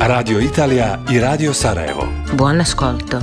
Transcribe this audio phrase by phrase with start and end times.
[0.00, 2.08] Radio Italija i Radio Sarajevo.
[2.32, 3.20] Buon ascolto.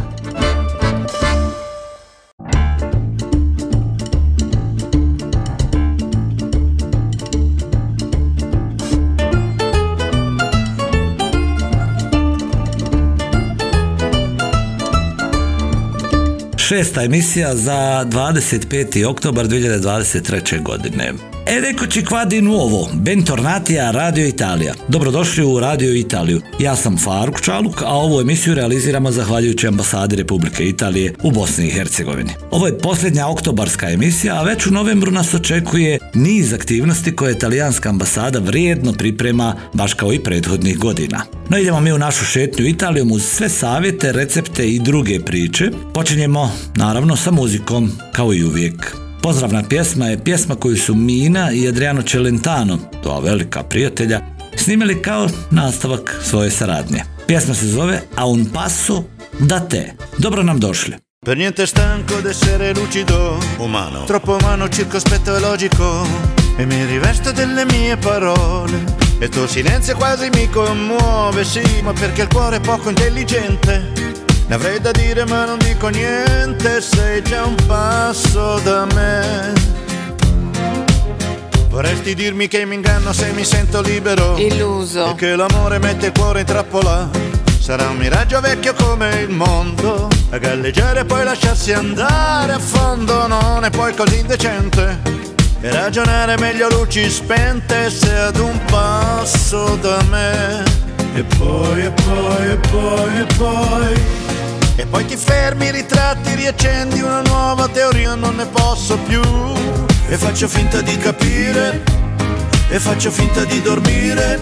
[16.58, 19.06] Šesta emisija za 25.
[19.06, 20.64] oktobar 2023.
[20.64, 21.14] godine.
[21.46, 24.74] Ed eccoci qua di nuovo, bentornati a Radio Italija.
[24.88, 26.42] Dobrodošli u Radio Italiju.
[26.60, 31.72] Ja sam Faruk Čaluk, a ovu emisiju realiziramo zahvaljujući ambasadi Republike Italije u Bosni i
[31.72, 32.30] Hercegovini.
[32.52, 37.90] Ovo je posljednja oktobarska emisija, a već u novembru nas očekuje niz aktivnosti koje italijanska
[37.90, 41.22] ambasada vrijedno priprema, baš kao i prethodnih godina.
[41.50, 45.72] No idemo mi u našu šetnju Italijom uz sve savjete, recepte i druge priče.
[45.94, 48.96] Počinjemo naravno sa muzikom, kao i uvijek.
[49.22, 54.22] Pozdravna pjesma je pjesma koju su Mina i Adriano Celentano, dva velika prijatelja,
[54.58, 57.04] snimili kao nastavak svoje saradnje.
[57.28, 59.04] Pjesma se zove A un passo
[59.40, 59.94] da te.
[60.18, 60.96] Dobro nam došli.
[61.26, 66.08] Per niente stanco d'essere lucido, umano, troppo umano, circospetto e logico,
[66.58, 68.84] e mi rivesto delle mie parole.
[69.20, 73.92] E tuo silenzio quasi mi commuove, sì, ma perché il cuore è poco intelligente.
[74.52, 79.54] Ne avrei da dire ma non dico niente, sei già un passo da me.
[81.70, 84.36] Vorresti dirmi che mi inganno se mi sento libero?
[84.36, 85.12] Illuso.
[85.12, 87.10] E che l'amore mette il cuore in trappola?
[87.62, 93.28] Sarà un miraggio vecchio come il mondo A galleggiare e poi lasciarsi andare a fondo.
[93.28, 95.00] Non è poi così indecente.
[95.62, 100.64] E ragionare meglio luci spente Se ad un passo da me.
[101.16, 104.21] E poi, e poi, e poi, e poi
[104.82, 109.22] e poi ti fermi, ritratti, riaccendi una nuova teoria, non ne posso più.
[110.08, 111.84] E faccio finta di capire,
[112.68, 114.40] e faccio finta di dormire.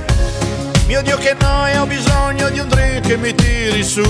[0.87, 4.01] Mio Dio che noia, ho bisogno di un drink che mi tiri su.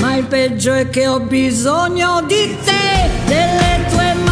[0.00, 4.23] Ma il peggio è che ho bisogno di te, delle tue mani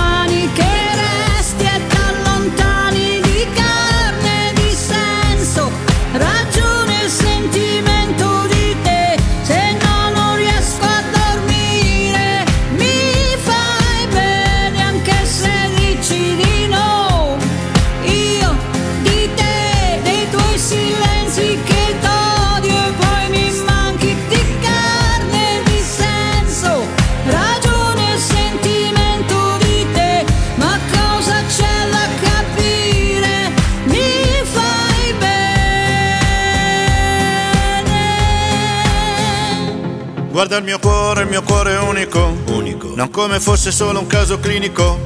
[40.45, 44.09] Guarda il mio cuore, il mio cuore è unico, unico, non come fosse solo un
[44.09, 44.99] caso clinico.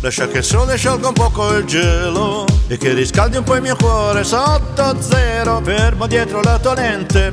[0.00, 3.62] Lascia che il sole sciolga un poco il gelo e che riscaldi un po' il
[3.62, 7.32] mio cuore sotto zero, fermo dietro la tua lente.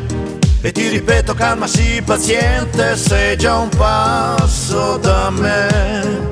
[0.61, 6.29] E ti ripeto, calma, sii paziente, sei già un passo da me.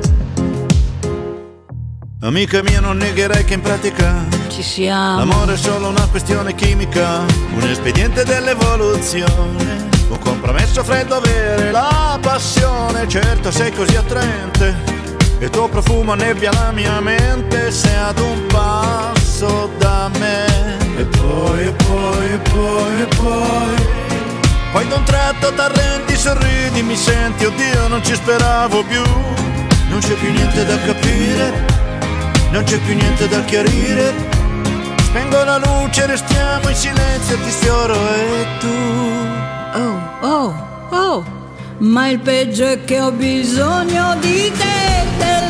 [2.21, 5.17] Amica mia, non negherai che in pratica Ci siamo.
[5.17, 9.96] L'amore è solo una questione chimica, un espediente dell'evoluzione.
[10.09, 14.75] Un compromesso freddo avere la passione, certo sei così attraente.
[15.39, 20.45] Il tuo profumo nebbia la mia mente, sei ad un passo da me.
[20.97, 23.85] E poi, e poi, e poi, e poi.
[24.71, 29.03] Poi d'un tratto t'arrendi, sorridi, mi senti, oddio non ci speravo più.
[29.89, 31.65] Non c'è più niente da capire,
[32.51, 34.13] non c'è più niente da chiarire.
[35.03, 39.56] Spengo la luce, restiamo in silenzio, ti sfioro e tu.
[40.29, 40.53] Oh,
[40.89, 41.23] oh,
[41.77, 45.46] ma il peggio è che ho bisogno di te,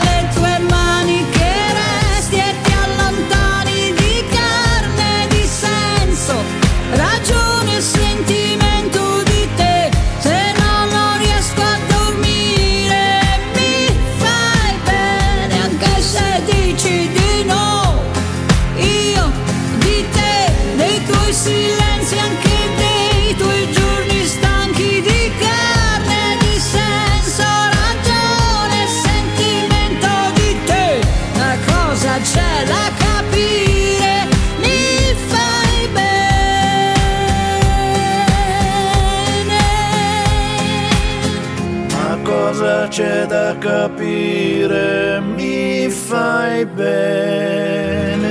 [43.55, 48.25] capire, mi fai bene.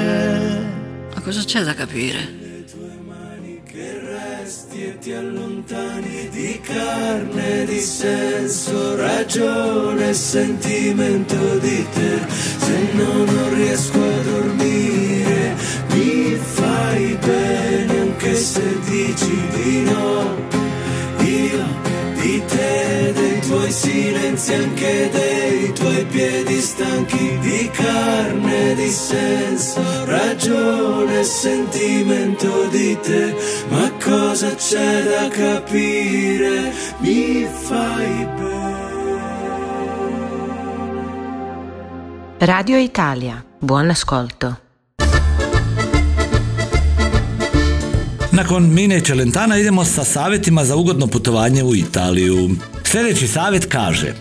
[1.15, 2.45] Ma cosa c'è da capire?
[4.87, 12.21] e ti allontani di carne, di senso, ragione, sentimento di te.
[12.29, 15.55] Se no non riesco a dormire,
[15.89, 20.56] mi fai bene anche se dici di no.
[23.76, 33.34] Silenzi, anche dei tuoi piedi stanchi di carne, di senso, ragione, sentimento di te.
[33.69, 36.73] Ma cosa c'è da capire?
[37.00, 38.84] Mi fai bene.
[42.38, 44.58] Radio Italia, buon ascolto.
[48.31, 52.50] Nakon Mine Čelentana idemo sa savjetima za ugodno putovanje u Italiju.
[52.97, 54.15] Sljedeći savjet kaže, e,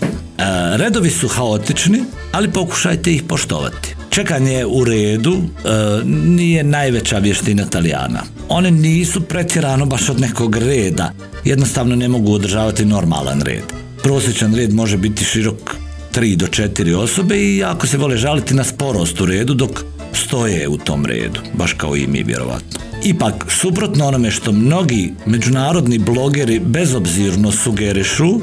[0.78, 3.96] redovi su haotični, ali pokušajte ih poštovati.
[4.10, 5.70] Čekanje u redu e,
[6.06, 8.24] nije najveća vještina Talijana.
[8.50, 11.12] One nisu pretjerano baš od nekog reda,
[11.46, 13.64] jednostavno ne mogu održavati normalan red.
[14.04, 15.76] Prosječan red može biti širok
[16.14, 19.84] 3 do 4 osobe i ako se vole žaliti na sporost u redu dok
[20.14, 22.75] stoje u tom redu, baš kao i mi vjerovatno.
[23.06, 28.42] Ipak, suprotno onome što mnogi međunarodni blogeri bezobzirno sugerišu,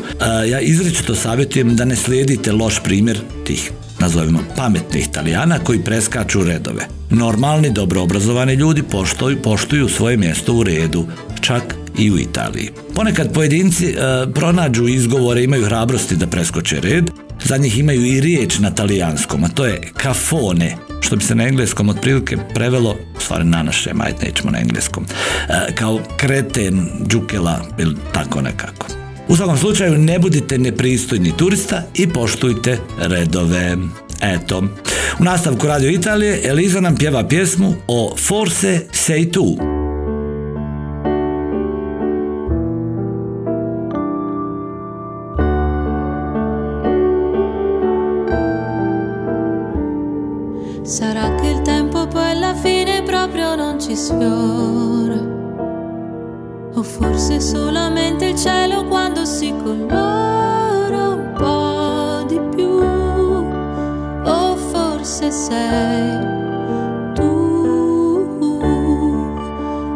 [0.51, 3.71] ja izričito savjetujem da ne slijedite loš primjer tih
[4.01, 6.87] nazovimo pametnih Italijana koji preskaču redove.
[7.11, 11.07] Normalni, dobro obrazovani ljudi poštuju, poštuju svoje mjesto u redu,
[11.41, 12.71] čak i u Italiji.
[12.95, 13.95] Ponekad pojedinci
[14.35, 17.11] pronađu izgovore, imaju hrabrosti da preskoče red,
[17.45, 21.45] za njih imaju i riječ na talijanskom, a to je kafone, što bi se na
[21.45, 25.07] engleskom otprilike prevelo, stvari na naše, ajde nećemo na engleskom,
[25.49, 28.87] e, kao kreten, džukela ili tako nekako.
[29.29, 33.77] U svakom slučaju ne budite nepristojni turista i poštujte redove.
[34.21, 34.63] Eto.
[35.19, 39.72] U nastavku Radio Italije Eliza nam pjeva pjesmu o Forse sei tu.
[50.85, 55.21] Sarà che il tempo poi alla fine proprio non ci sfiora.
[56.75, 62.69] O forse solamente il cielo quando si colora un po' di più.
[64.25, 66.19] O forse sei
[67.15, 68.41] tu.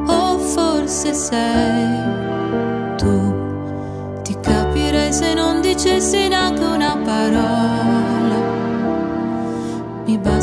[0.06, 1.98] O forse sei
[2.96, 3.34] tu.
[4.22, 6.45] Ti capirei se non dicessi neanche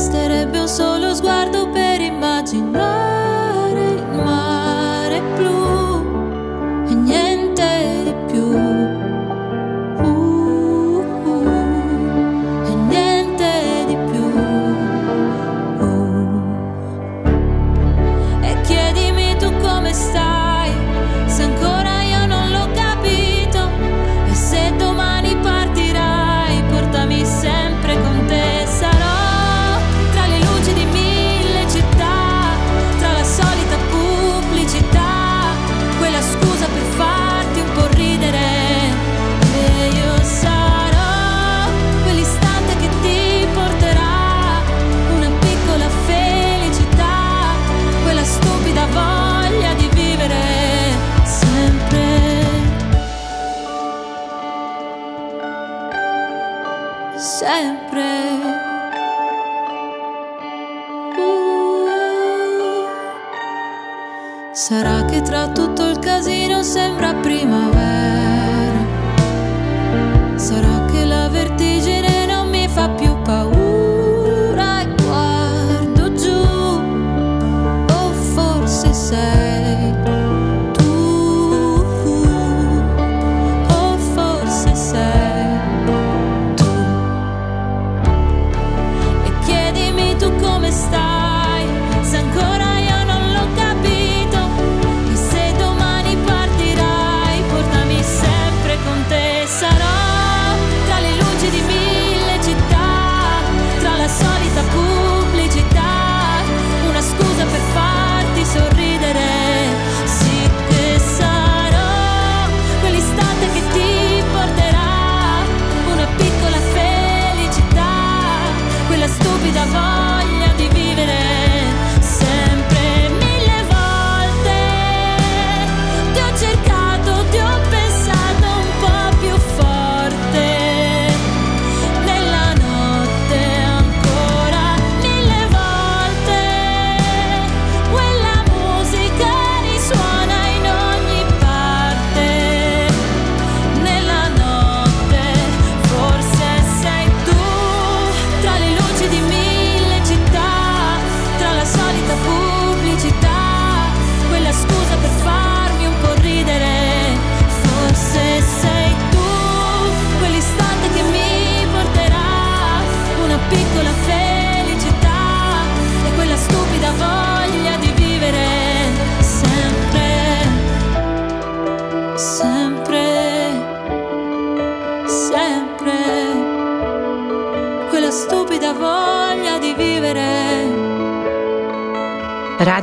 [0.03, 2.92] basterebbe un solo sguardo per immaginare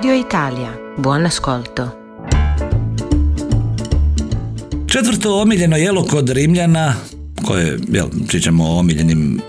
[0.00, 1.88] Radio Italia, buon ascolto.
[4.86, 6.94] Četvrto omiljeno jelo kod Rimljana,
[7.44, 9.40] koje jel, pričamo o omiljenim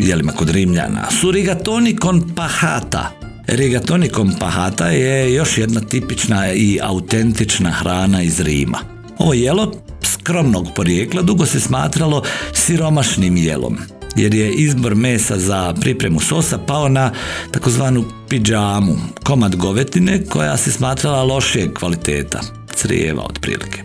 [0.00, 3.10] jelima kod Rimljana, su rigatoni con pahata.
[3.46, 8.78] Rigatoni con pahata je još jedna tipična i autentična hrana iz Rima.
[9.18, 13.78] Ovo jelo skromnog porijekla dugo se smatralo siromašnim jelom
[14.16, 17.12] jer je izbor mesa za pripremu sosa pao na
[17.50, 22.40] takozvanu pidžamu, komad govetine koja se smatrala lošijeg kvaliteta,
[22.74, 23.82] crijeva otprilike.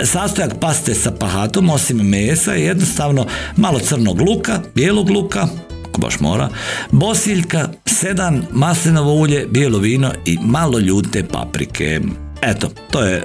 [0.00, 3.26] E, Sastojak paste sa pahatom, osim mesa, je jednostavno
[3.56, 5.48] malo crnog luka, bijelog luka,
[5.98, 6.48] baš mora,
[6.90, 12.00] bosiljka, sedan, maslinovo ulje, bijelo vino i malo ljute paprike.
[12.42, 13.16] Eto, to, je,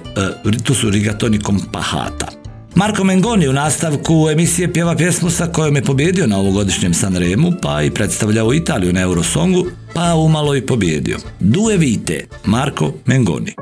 [0.45, 2.42] e, tu su rigatoni con pahata.
[2.75, 7.81] Marko Mengoni u nastavku emisije pjeva pjesmu sa kojom je pobjedio na ovogodišnjem Sanremu, pa
[7.81, 11.17] i predstavljao Italiju na Eurosongu, pa umalo i pobjedio.
[11.39, 13.53] Due vite, Marko Mengoni.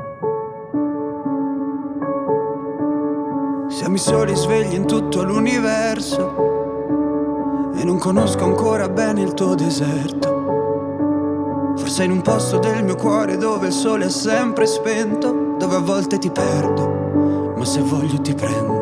[3.78, 6.32] Siamo i soli svegli in tutto l'universo
[7.80, 10.28] e non conosco ancora bene il tuo deserto.
[11.76, 15.80] Forse in un posto del mio cuore dove il sole è sempre spento, dove a
[15.80, 18.81] volte ti perdo, ma se voglio ti prendo.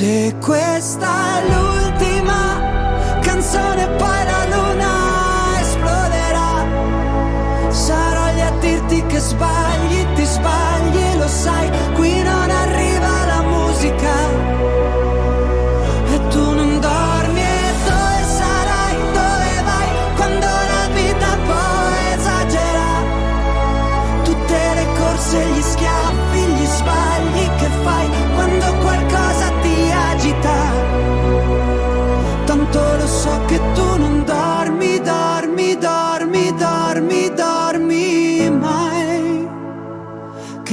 [0.00, 6.64] Se questa è l'ultima canzone, poi la luna esploderà.
[7.68, 9.69] Sarò lì a dirti che sbagli,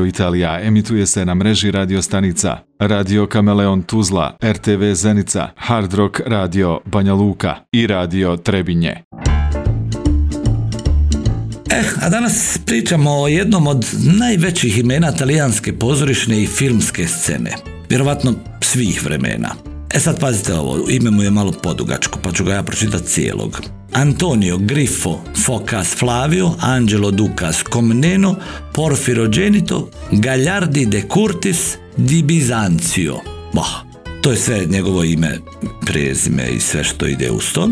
[0.00, 6.20] Radio Italija emituje se na mreži radio stanica Radio Kameleon Tuzla, RTV Zenica, Hard Rock
[6.26, 8.90] Radio Banja Luka i Radio Trebinje.
[11.70, 13.86] Eh, a danas pričamo o jednom od
[14.18, 17.50] najvećih imena talijanske pozorišne i filmske scene.
[17.90, 19.69] Vjerovatno svih vremena.
[19.94, 23.60] E sad pazite ovo, ime mu je malo podugačko, pa ću ga ja pročitati cijelog.
[23.92, 28.36] Antonio Grifo Focas Flavio Angelo Ducas Comneno
[28.74, 33.16] Porfiro Genito Gagliardi de Curtis di Bizancio.
[33.52, 33.90] Bah,
[34.22, 35.38] to je sve njegovo ime,
[35.86, 37.70] prezime i sve što ide uz to.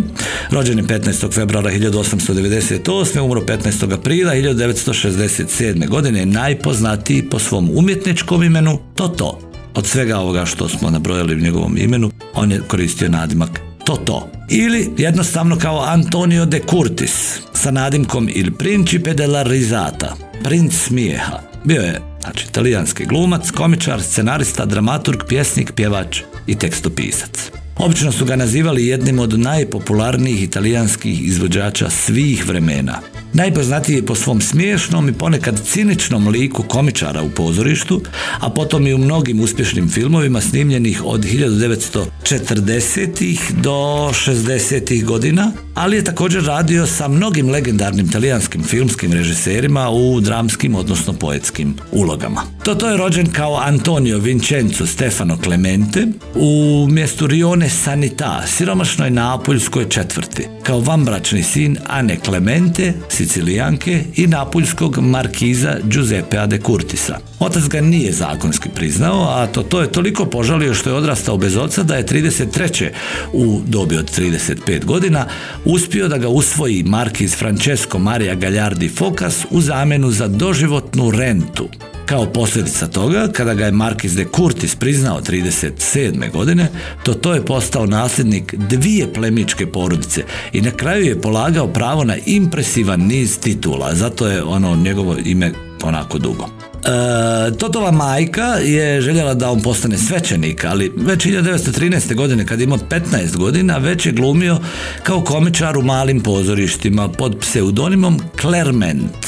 [0.50, 1.32] Rođen je 15.
[1.32, 3.20] februara 1898.
[3.20, 3.94] Umro 15.
[3.94, 5.88] aprila 1967.
[5.88, 6.26] godine.
[6.26, 9.47] Najpoznatiji po svom umjetničkom imenu Toto.
[9.78, 14.30] Od svega ovoga što smo nabrojali u njegovom imenu, on je koristio nadimak Toto.
[14.50, 21.40] Ili jednostavno kao Antonio de Curtis sa nadimkom Il Principe della Risata, princ smijeha.
[21.64, 27.50] Bio je znači, talijanski glumac, komičar, scenarista, dramaturg, pjesnik, pjevač i tekstopisac.
[27.76, 33.00] Obično su ga nazivali jednim od najpopularnijih italijanskih izvođača svih vremena.
[33.32, 38.02] Najpoznatiji je po svom smiješnom i ponekad ciničnom liku komičara u pozorištu,
[38.40, 43.38] a potom i u mnogim uspješnim filmovima snimljenih od 1940.
[43.62, 45.04] do 60.
[45.04, 51.74] godina, ali je također radio sa mnogim legendarnim talijanskim filmskim režiserima u dramskim, odnosno poetskim
[51.92, 52.42] ulogama.
[52.64, 60.46] Toto je rođen kao Antonio Vincenzo Stefano Clemente u mjestu Rione Sanita, siromašnoj napuljskoj četvrti,
[60.62, 67.18] kao vanbračni sin Ane Clemente, Sicilijanke i napuljskog markiza Giuseppea de Curtisa.
[67.40, 71.56] Otac ga nije zakonski priznao, a to, to je toliko požalio što je odrastao bez
[71.56, 72.88] oca da je 33.
[73.32, 75.26] u dobi od 35 godina
[75.68, 81.68] uspio da ga usvoji markiz Francesco Maria Gagliardi Focas u zamenu za doživotnu rentu.
[82.06, 86.30] Kao posljedica toga, kada ga je Markiz de Curtis priznao 37.
[86.32, 86.68] godine,
[87.02, 92.16] to to je postao nasljednik dvije plemičke porodice i na kraju je polagao pravo na
[92.26, 95.52] impresivan niz titula, zato je ono njegovo ime
[95.82, 96.48] onako dugo.
[96.88, 102.14] E, Totova majka je željela da on postane svećenik, ali već 1913.
[102.14, 104.58] godine kad ima 15 godina već je glumio
[105.02, 109.27] kao komičar u malim pozorištima pod pseudonimom Clerment.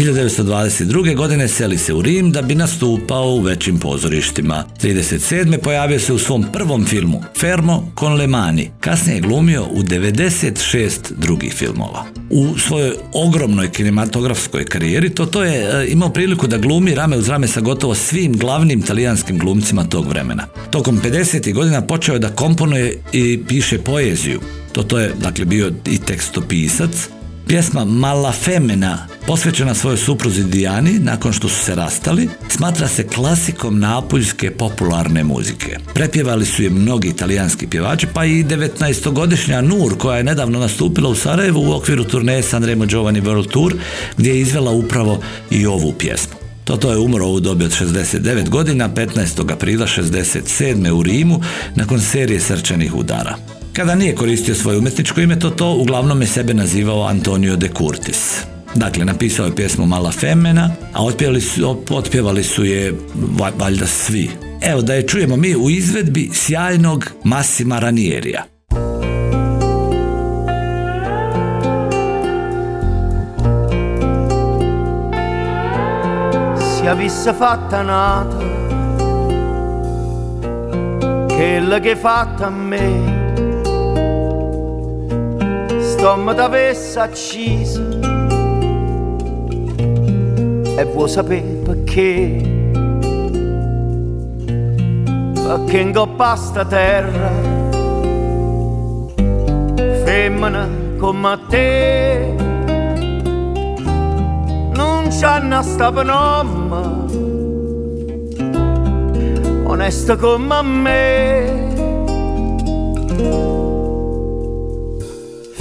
[0.00, 1.16] 1922.
[1.16, 4.64] godine seli se u Rim da bi nastupao u većim pozorištima.
[4.82, 5.58] 37.
[5.58, 8.70] pojavio se u svom prvom filmu Fermo con le mani.
[8.80, 12.04] Kasnije je glumio u 96 drugih filmova.
[12.30, 17.48] U svojoj ogromnoj kinematografskoj karijeri to je e, imao priliku da glumi rame uz rame
[17.48, 20.46] sa gotovo svim glavnim talijanskim glumcima tog vremena.
[20.70, 21.54] Tokom 50.
[21.54, 24.40] godina počeo je da komponuje i piše poeziju.
[24.88, 27.08] To je dakle bio i tekstopisac,
[27.50, 33.78] Pjesma Mala Femena, posvećena svojoj supruzi Dijani nakon što su se rastali, smatra se klasikom
[33.78, 35.78] napuljske popularne muzike.
[35.94, 41.14] Prepjevali su je mnogi italijanski pjevači, pa i 19-godišnja Nur, koja je nedavno nastupila u
[41.14, 43.74] Sarajevu u okviru turneje Sanremo Giovanni World Tour,
[44.16, 46.34] gdje je izvela upravo i ovu pjesmu.
[46.64, 49.52] Toto je umro u dobi od 69 godina, 15.
[49.52, 50.90] aprila 67.
[50.90, 51.40] u Rimu,
[51.74, 53.59] nakon serije srčanih udara.
[53.72, 58.40] Kada nije koristio svoje umjetničko ime, to uglavnom je sebe nazivao Antonio de Curtis.
[58.74, 62.94] Dakle, napisao je pjesmu Mala Femena, a otpjevali su, otpjevali su je
[63.58, 64.30] valjda svi.
[64.62, 68.44] Evo da je čujemo mi u izvedbi sjajnog Massima Ranierija.
[76.60, 78.50] Si avesse fatta nata
[81.28, 83.19] quella che fatta a me
[86.00, 87.82] stomma t'avesse accisa
[90.78, 92.40] e vuoi sapere perché.
[95.34, 97.30] Perché in coppa sta terra
[100.04, 100.66] femmina
[100.98, 102.34] come te.
[104.72, 106.80] Non c'hanno sta penoma
[109.66, 111.60] onesta come me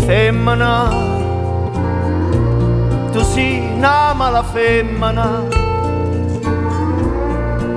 [0.09, 0.89] femmina,
[3.11, 5.43] tu sei una mala femmina,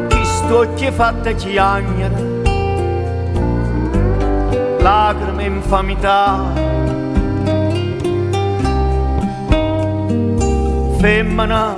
[0.09, 2.41] chi stocchi fatta chiagnere,
[4.81, 6.41] lacrime infamità.
[11.01, 11.77] Femmina,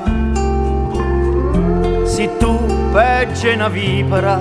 [2.04, 2.56] se tu
[2.92, 4.38] peggio una vipera,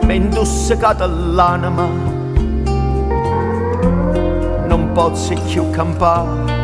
[0.00, 2.14] mi indussicata l'anima,
[4.96, 6.54] pozzi più campare.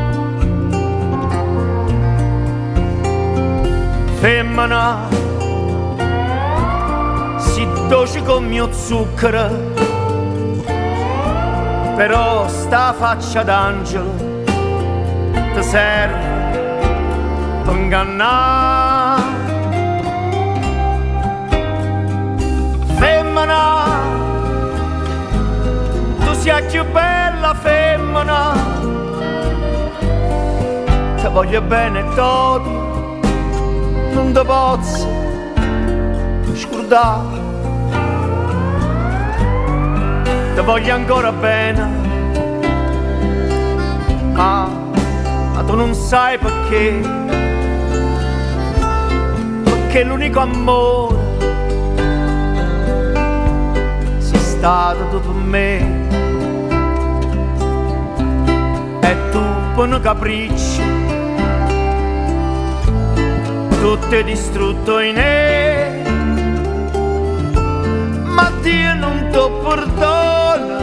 [4.20, 5.06] femmina,
[7.36, 9.50] si dolce come mio zucchero,
[11.94, 14.14] però sta faccia d'angelo
[15.52, 16.80] ti serve
[17.64, 19.22] per ingannare.
[22.96, 23.84] Femmina,
[26.24, 27.91] tu sei più bella femmina,
[31.16, 32.82] ti voglio bene tutto
[34.12, 35.08] non ti posso
[36.54, 37.40] scordare.
[40.54, 41.86] Ti voglio ancora bene,
[44.32, 44.68] ma,
[45.54, 47.00] ma tu non sai perché.
[49.64, 51.16] Perché l'unico amore
[54.18, 56.01] sei stato tu per me.
[59.02, 59.42] E tu
[59.74, 60.82] per un capriccio.
[63.80, 66.02] Tutto è distrutto in e
[68.34, 70.78] ma Dio non ti perdona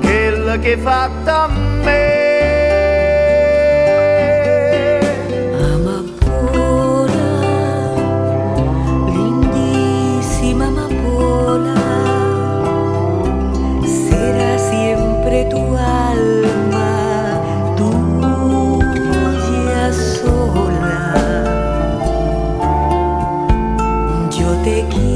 [0.00, 2.25] quello che hai fatto a me
[24.94, 25.15] You.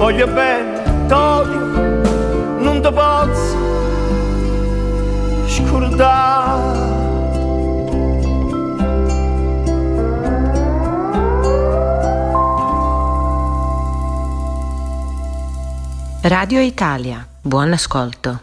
[0.00, 1.58] Voglio bene tanto
[2.58, 3.56] non ti posso
[5.46, 6.88] scordare
[16.22, 18.38] Radio Italia, buon ascolto.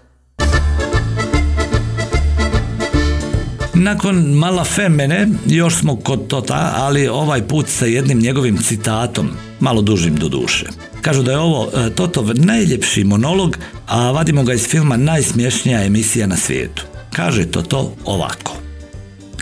[3.74, 9.82] Nakon Mala Femene još smo kod Tota, ali ovaj put sa jednim njegovim citatom, malo
[9.82, 10.87] dužim do duše.
[11.08, 16.28] Kažu da je ovo e, Totov najljepši monolog, a vadimo ga iz filma Najsmješnija emisija
[16.28, 16.84] na svijetu.
[17.16, 18.56] Kaže Toto ovako.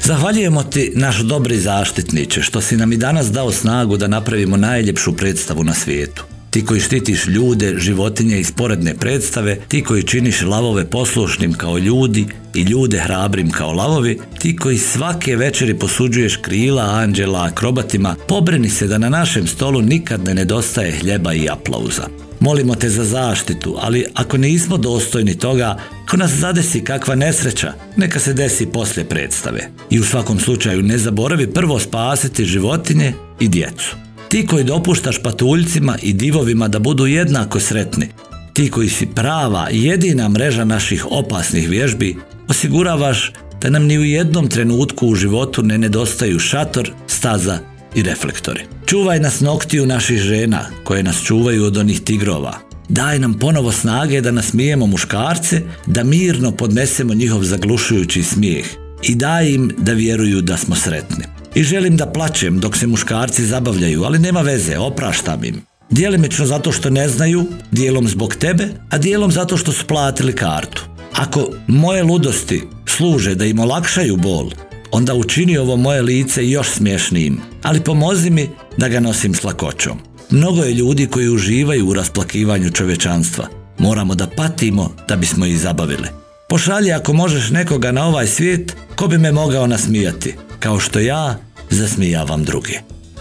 [0.04, 5.14] Zahvaljujemo ti, naš dobri zaštitniče, što si nam i danas dao snagu da napravimo najljepšu
[5.18, 6.25] predstavu na svijetu.
[6.56, 12.26] Ti koji štitiš ljude, životinje i sporedne predstave, ti koji činiš lavove poslušnim kao ljudi
[12.54, 18.88] i ljude hrabrim kao lavovi, ti koji svake večeri posuđuješ krila anđela akrobatima, pobrini se
[18.88, 22.08] da na našem stolu nikad ne nedostaje hljeba i aplauza.
[22.40, 28.20] Molimo te za zaštitu, ali ako nismo dostojni toga, ako nas zadesi kakva nesreća, neka
[28.20, 29.70] se desi poslije predstave.
[29.90, 34.05] I u svakom slučaju ne zaboravi prvo spasiti životinje i djecu.
[34.36, 38.08] Ti koji dopuštaš patuljcima i divovima da budu jednako sretni,
[38.54, 42.16] ti koji si prava jedina mreža naših opasnih vježbi,
[42.48, 47.60] osiguravaš da nam ni u jednom trenutku u životu ne nedostaju šator, staza
[47.96, 48.62] i reflektori.
[48.86, 52.60] Čuvaj nas noktiju naših žena koje nas čuvaju od onih tigrova.
[52.90, 58.66] Daj nam ponovo snage da nasmijemo muškarce, da mirno podnesemo njihov zaglušujući smijeh
[59.04, 61.35] i daj im da vjeruju da smo sretni.
[61.56, 65.62] I želim da plačem dok se muškarci zabavljaju, ali nema veze, opraštam im.
[65.90, 70.86] Djelimično zato što ne znaju, dijelom zbog tebe, a dijelom zato što su platili kartu.
[71.14, 74.50] Ako moje ludosti služe da im olakšaju bol,
[74.92, 80.00] onda učini ovo moje lice još smješnijim, ali pomozi mi da ga nosim s lakoćom.
[80.30, 83.48] Mnogo je ljudi koji uživaju u rasplakivanju čovječanstva.
[83.78, 86.08] Moramo da patimo da bismo ih zabavili.
[86.50, 90.36] Pošalji ako možeš nekoga na ovaj svijet, ko bi me mogao nasmijati,
[90.66, 91.38] kao što ja
[91.70, 92.74] zasmijavam druge.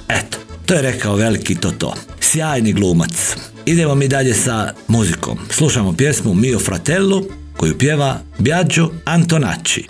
[0.09, 1.95] Eto, to je rekao veliki Toto.
[2.21, 3.37] Sjajni glumac.
[3.67, 5.39] Idemo mi dalje sa muzikom.
[5.51, 7.23] Slušamo pjesmu Mio Fratello
[7.57, 9.87] koju pjeva Biagio Antonacci.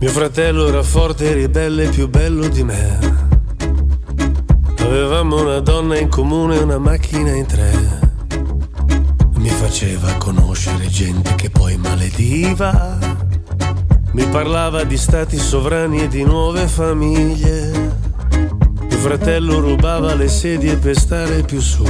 [0.00, 2.98] Mio fratello era forte e ribelle, più bello di me.
[4.78, 8.01] Avevamo una donna in comune e una macchina in tre.
[9.42, 12.96] Mi faceva conoscere gente che poi malediva.
[14.12, 17.72] Mi parlava di stati sovrani e di nuove famiglie.
[18.88, 21.82] Mio fratello rubava le sedie per stare più su.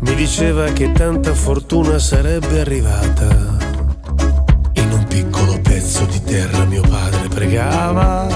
[0.00, 3.56] Mi diceva che tanta fortuna sarebbe arrivata.
[4.74, 8.26] In un piccolo pezzo di terra mio padre pregava.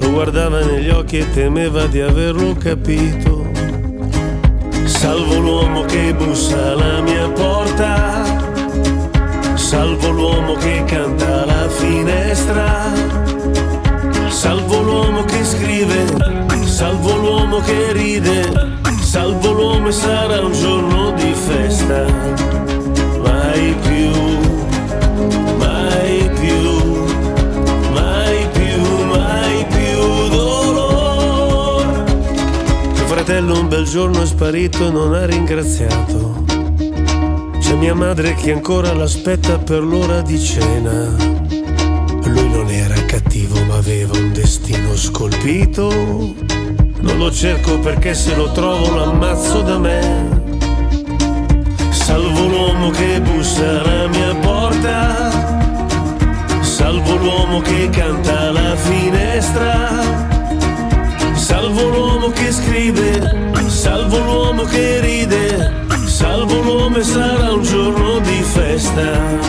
[0.00, 3.41] Lo guardava negli occhi e temeva di averlo capito.
[4.84, 8.22] Salvo l'uomo che bussa alla mia porta.
[9.54, 12.92] Salvo l'uomo che canta alla finestra.
[14.28, 16.04] Salvo l'uomo che scrive.
[16.64, 18.80] Salvo l'uomo che ride.
[19.00, 22.04] Salvo l'uomo e sarà un giorno di festa.
[23.22, 23.91] Mai più,
[33.32, 36.44] fratello un bel giorno è sparito e non ha ringraziato.
[37.58, 41.16] C'è mia madre che ancora l'aspetta per l'ora di cena.
[42.26, 45.88] Lui non era cattivo ma aveva un destino scolpito.
[47.00, 50.42] Non lo cerco perché se lo trovo lo ammazzo da me.
[51.88, 55.30] Salvo l'uomo che bussa alla mia porta.
[56.60, 60.31] Salvo l'uomo che canta alla finestra.
[61.52, 63.52] Salvo l'uomo che scrive.
[63.66, 65.70] Salvo l'uomo che ride.
[66.06, 69.41] Salvo l'uomo e sarà un giorno di festa.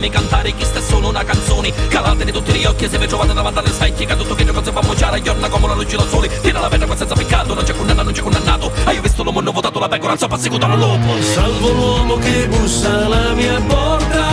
[0.00, 1.72] Lassami cantare, chi sta solo una canzone.
[1.88, 4.70] Calatene tutti gli occhi, se vi trovate davanti alle specchie, che tutto che gioco si
[4.72, 6.40] fa mociare, giorna come la luce da sole.
[6.40, 8.72] Tira la vetra qua senza peccato, non c'è condanna, non c'è condannato.
[8.84, 11.22] Hai visto l'uomo, hanno votato la pecora, so passeguto al lupo.
[11.22, 14.28] Salvo l'uomo che bussa alla mia porta.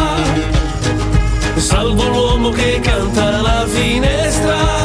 [1.56, 4.77] Salvo l'uomo che canta alla finestra.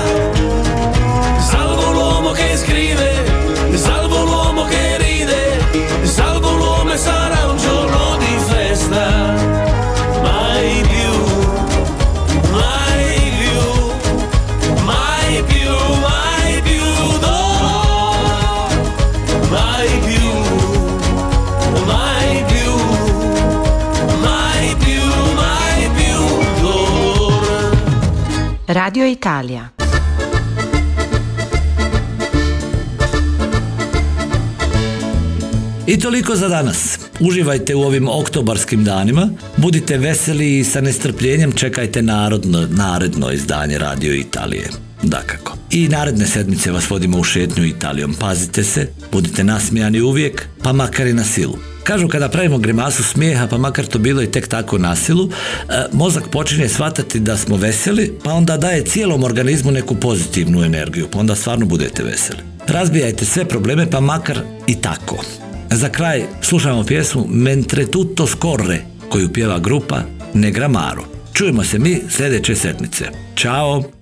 [28.92, 29.68] Radio Italia.
[35.86, 36.98] I toliko za danas.
[37.20, 44.14] Uživajte u ovim oktobarskim danima, budite veseli i sa nestrpljenjem čekajte narodno, naredno izdanje Radio
[44.14, 44.70] Italije.
[45.02, 45.56] Dakako.
[45.70, 48.14] I naredne sedmice vas vodimo u šetnju Italijom.
[48.20, 51.71] Pazite se, budite nasmijani uvijek, pa makar i na silu.
[51.84, 55.84] Kažu kada pravimo grimasu smijeha, pa makar to bilo i tek tako na silu, e,
[55.92, 61.18] mozak počinje shvatati da smo veseli, pa onda daje cijelom organizmu neku pozitivnu energiju, pa
[61.18, 62.38] onda stvarno budete veseli.
[62.68, 65.24] Razbijajte sve probleme, pa makar i tako.
[65.70, 70.02] Za kraj slušamo pjesmu Mentre tutto scorre, koju pjeva grupa
[70.34, 71.04] Negramaro.
[71.32, 73.04] Čujemo se mi sljedeće sedmice.
[73.36, 74.01] Ćao!